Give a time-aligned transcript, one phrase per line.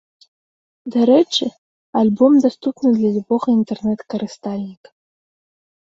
[0.93, 1.45] Дарэчы,
[2.01, 4.89] альбом даступны для любога інтэрнэт-карыстальніка.